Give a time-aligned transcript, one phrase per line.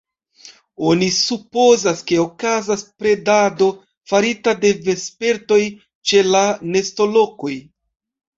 [0.91, 3.67] Oni supozas, ke okazas predado
[4.13, 5.61] farita de vespertoj
[6.13, 6.43] ĉe la
[6.73, 7.53] nestolokoj.